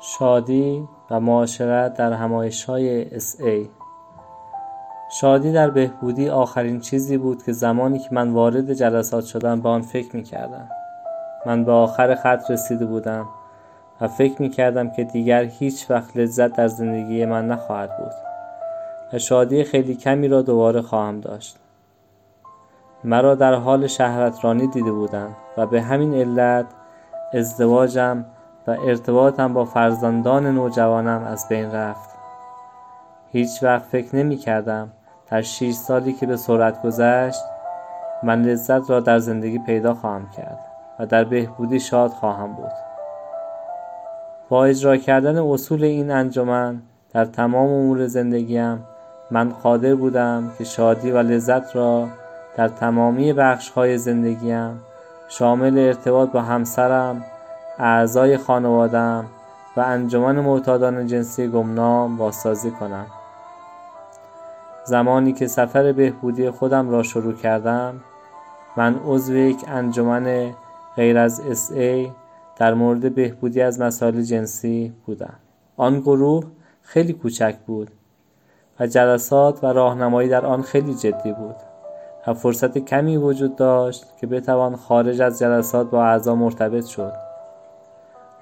[0.00, 3.68] شادی و معاشرت در همایشهای SA
[5.10, 9.82] شادی در بهبودی آخرین چیزی بود که زمانی که من وارد جلسات شدم به آن
[9.82, 10.68] فکر می کردم
[11.46, 13.26] من به آخر خط رسیده بودم
[14.00, 18.12] و فکر می کردم که دیگر هیچ وقت لذت در زندگی من نخواهد بود
[19.12, 21.56] و شادی خیلی کمی را دوباره خواهم داشت.
[23.04, 26.66] مرا در حال شهرترانی دیده بودند و به همین علت
[27.32, 28.24] ازدواجم
[28.68, 32.10] و ارتباطم با فرزندان نوجوانم از بین رفت.
[33.32, 34.90] هیچ وقت فکر نمی کردم
[35.30, 37.40] در شیش سالی که به سرعت گذشت
[38.22, 40.58] من لذت را در زندگی پیدا خواهم کرد
[40.98, 42.72] و در بهبودی شاد خواهم بود.
[44.48, 48.84] با اجرا کردن اصول این انجمن در تمام امور زندگیم
[49.30, 52.08] من قادر بودم که شادی و لذت را
[52.56, 54.80] در تمامی بخشهای زندگیم
[55.28, 57.24] شامل ارتباط با همسرم
[57.78, 59.26] اعضای خانوادم
[59.76, 63.06] و انجمن معتادان جنسی گمنام بازسازی کنم.
[64.84, 68.00] زمانی که سفر بهبودی خودم را شروع کردم
[68.76, 70.50] من عضو یک انجمن
[70.96, 72.10] غیر از SA
[72.56, 75.34] در مورد بهبودی از مسائل جنسی بودم.
[75.76, 76.44] آن گروه
[76.82, 77.90] خیلی کوچک بود
[78.80, 81.56] و جلسات و راهنمایی در آن خیلی جدی بود
[82.26, 87.27] و فرصت کمی وجود داشت که بتوان خارج از جلسات با اعضا مرتبط شد.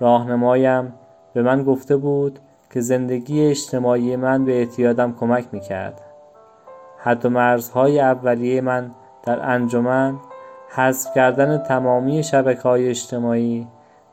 [0.00, 0.92] راهنمایم.
[1.34, 2.38] به من گفته بود
[2.70, 6.00] که زندگی اجتماعی من به اعتیادم کمک می‌کرد.
[6.98, 8.90] حد و مرزهای اولیه من
[9.22, 10.14] در انجمن
[10.68, 13.66] حذف کردن تمامی شبکه های اجتماعی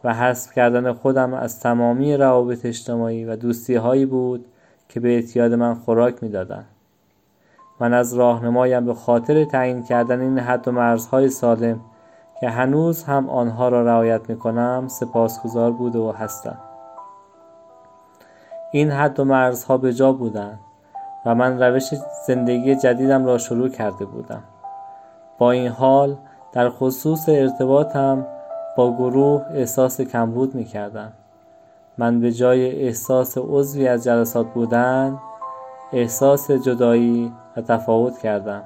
[0.04, 4.45] و حذف کردن خودم از تمامی روابط اجتماعی و دوستی هایی بود
[4.89, 6.66] که به اعتیاد من خوراک می‌دادند.
[7.80, 11.80] من از راهنمایم به خاطر تعیین کردن این حد و مرزهای سالم
[12.44, 16.58] که هنوز هم آنها را رعایت می کنم سپاسگزار بوده و هستم.
[18.72, 20.59] این حد و مرزها به جا بودند
[21.25, 21.83] و من روش
[22.27, 24.43] زندگی جدیدم را شروع کرده بودم.
[25.37, 26.17] با این حال
[26.52, 28.26] در خصوص ارتباطم
[28.77, 31.14] با گروه احساس کمبود می کردم
[31.98, 35.20] من به جای احساس عضوی از جلسات بودن
[35.93, 38.64] احساس جدایی و تفاوت کردم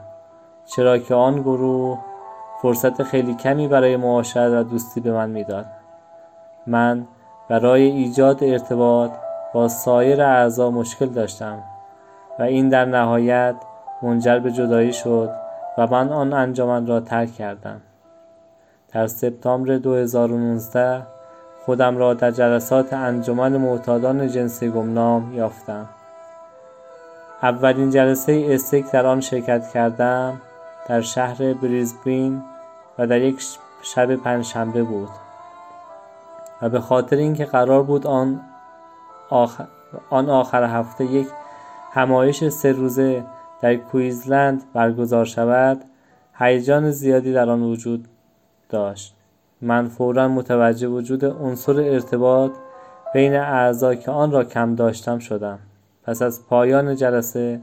[0.66, 2.07] چرا که آن گروه
[2.62, 5.66] فرصت خیلی کمی برای معاشرت و دوستی به من می‌داد.
[6.68, 7.08] من
[7.50, 9.12] برای ایجاد ارتباط
[9.54, 11.60] با سایر اعضا مشکل داشتم
[12.40, 13.56] و این در نهایت
[14.02, 15.30] منجر به جدایی شد
[15.78, 17.82] و من آن انجمن را ترک کردم.
[18.94, 21.02] در سپتامبر 2019
[21.66, 25.86] خودم را در جلسات انجمن معتادان جنسی گمنام یافتم.
[27.44, 30.42] اولین جلسه استیک در آن شرکت کردم
[30.88, 32.42] در شهر بریزبین
[32.98, 33.44] و در یک
[33.82, 35.10] شب پنجشنبه بود
[36.62, 38.42] و به خاطر اینکه قرار بود آن
[39.30, 39.68] آخر,
[40.10, 41.28] آن آخر هفته یک
[41.94, 43.24] همایش سه روزه
[43.62, 45.82] در کویزلند برگزار شود
[46.34, 48.08] هیجان زیادی در آن وجود
[48.70, 49.14] داشت.
[49.62, 52.52] من فورا متوجه وجود عنصر ارتباط
[53.14, 55.60] بین اعضا که آن را کم داشتم شدم.
[56.04, 57.60] پس از پایان جلسه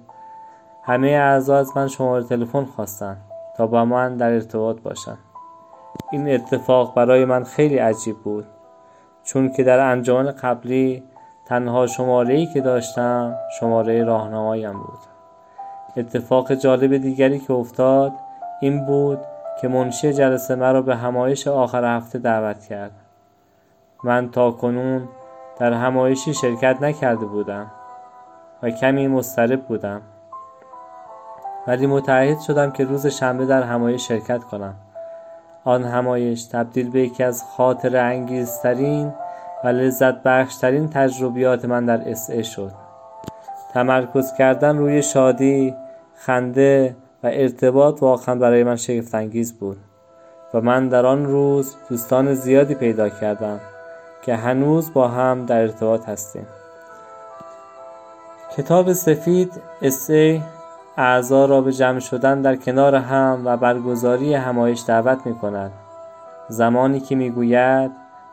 [0.87, 3.17] همه اعضا از من شماره تلفن خواستند
[3.57, 5.19] تا با من در ارتباط باشند
[6.13, 8.47] این اتفاق برای من خیلی عجیب بود.
[9.23, 11.03] چون که در انجمن قبلی
[11.47, 14.99] تنها شماره ای که داشتم شماره راهنمایم بود.
[15.97, 18.13] اتفاق جالب دیگری که افتاد
[18.61, 19.19] این بود
[19.61, 22.93] که منشی جلسه مرا به همایش آخر هفته دعوت کرد.
[24.05, 25.09] من تا کنون
[25.59, 27.71] در همایشی شرکت نکرده بودم
[28.63, 30.03] و کمی مضطرب بودم.
[31.67, 34.75] ولی متعهد شدم که روز شنبه در همایش شرکت کنم.
[35.65, 39.13] آن همایش تبدیل به یکی از خاطر انگیزترین
[39.65, 42.73] و لذت بخشترین تجربیات من در اسعه شد.
[43.75, 45.75] تمرکز کردن روی شادی
[46.17, 49.77] خنده و ارتباط واقعا برای من شگفت انگیز بود
[50.55, 53.61] و من در آن روز دوستان زیادی پیدا کردم
[54.23, 56.47] که هنوز با هم در ارتباط هستیم.
[58.57, 59.53] کتاب سفید
[59.83, 60.43] اسه
[60.97, 65.73] اعضا را به جمع شدن در کنار هم و برگزاری همایش دعوت می کند
[66.49, 67.91] زمانی که می گوید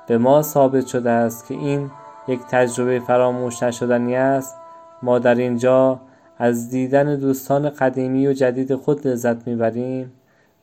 [0.07, 1.91] به ما ثابت شده است که این
[2.27, 4.57] یک تجربه فراموش نشدنی است
[5.03, 5.99] ما در اینجا
[6.37, 10.11] از دیدن دوستان قدیمی و جدید خود لذت می‌بریم.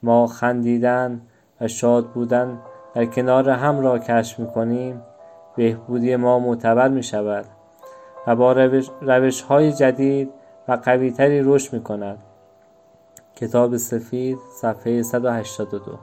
[0.02, 1.20] ما خندیدن
[1.60, 2.58] و شاد بودن
[2.94, 5.02] در کنار هم را کشف می‌کنیم.
[5.56, 7.44] بهبودی ما معتبر می شود
[8.26, 10.30] و با روش, روش های جدید
[10.68, 12.18] و قویتری رشد می کند
[13.36, 15.98] کتاب سفید صفحه 182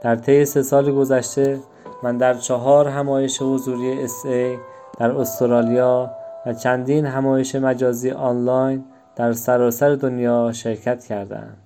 [0.00, 1.60] در طی سه سال گذشته
[2.02, 4.58] من در چهار همایش حضوری SA
[4.98, 6.10] در استرالیا
[6.46, 8.84] و چندین همایش مجازی آنلاین
[9.16, 11.56] در سراسر دنیا شرکت کردند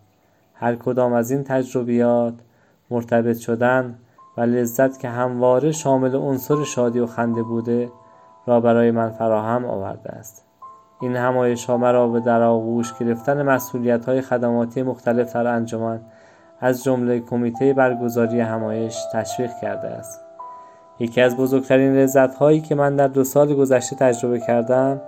[0.55, 2.35] هر کدام از این تجربیات
[2.91, 3.99] مرتبط شدن
[4.37, 7.91] و لذت که همواره شامل عنصر شادی و خنده بوده
[8.47, 10.44] را برای من فراهم آورده است.
[11.05, 16.01] این همایش ها مرا به در آغوش گرفتن مسئولیت های خدماتی مختلف در انجمن
[16.61, 20.21] از جمله کمیته برگزاری همایش تشویق کرده است.
[20.99, 25.01] یکی از بزرگترین لذت هایی که من در دو سال گذشته تجربه کردم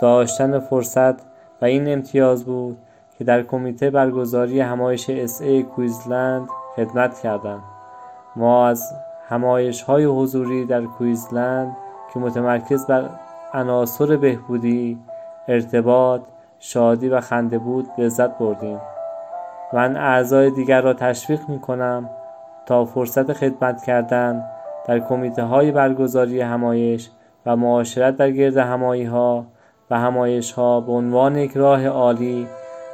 [0.00, 1.20] داشتن فرصت
[1.62, 2.78] و این امتیاز بود
[3.18, 7.62] که در کمیته برگزاری همایش اس ای کویزلند خدمت کردم.
[8.36, 8.92] ما از
[9.28, 11.76] همایش های حضوری در کویزلند
[12.14, 13.10] که متمرکز بر
[13.54, 14.98] عناصر بهبودی
[15.48, 16.20] ارتباط
[16.58, 18.80] شادی و خنده بود لذت بردیم.
[19.72, 22.10] من اعضای دیگر را تشویق می کنم
[22.66, 24.44] تا فرصت خدمت کردن
[24.86, 27.10] در کمیته های برگزاری همایش
[27.46, 29.46] و معاشرت در گرد همایی ها
[29.90, 32.46] و همایش ها به عنوان یک راه عالی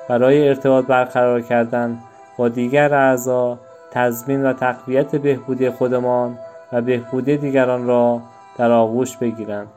[0.09, 1.99] برای ارتباط برقرار کردن
[2.37, 3.59] با دیگر اعضا
[3.91, 6.39] تضمین و تقویت بهبودی خودمان
[6.73, 8.21] و بهبودی دیگران را
[8.59, 9.69] در آغوش بگیرند.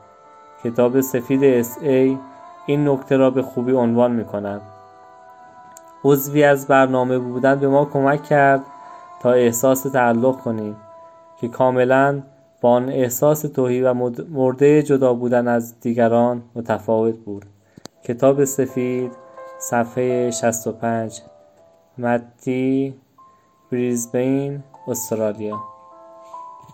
[0.64, 2.18] کتاب سفید اس ای
[2.66, 4.60] این نکته را به خوبی عنوان می کند
[6.04, 8.60] عضوی از برنامه بودن به ما کمک کرد
[9.22, 10.76] تا احساس تعلق کنیم
[11.40, 12.22] که کاملا
[12.60, 13.94] با آن احساس توهی و
[14.30, 17.44] مرده جدا بودن از دیگران متفاوت بود.
[18.04, 19.12] کتاب سفید
[19.58, 21.22] صفحه 65
[21.98, 22.94] مدی
[23.72, 25.71] بریزبین استرالیا.